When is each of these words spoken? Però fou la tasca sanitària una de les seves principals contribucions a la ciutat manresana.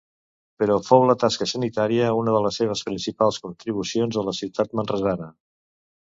Però 0.61 0.77
fou 0.85 1.03
la 1.09 1.15
tasca 1.23 1.47
sanitària 1.51 2.07
una 2.21 2.33
de 2.37 2.41
les 2.47 2.57
seves 2.63 2.81
principals 2.89 3.39
contribucions 3.45 4.19
a 4.23 4.27
la 4.31 4.35
ciutat 4.41 4.77
manresana. 4.81 5.31